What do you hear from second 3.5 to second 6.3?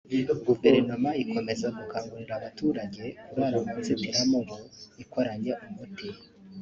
mu nzitiramubu ikoranye umuti